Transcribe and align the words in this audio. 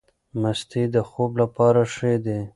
مستې 0.41 0.83
د 0.93 0.95
خوب 1.09 1.31
لپاره 1.41 1.81
ښې 1.93 2.13
دي. 2.25 2.39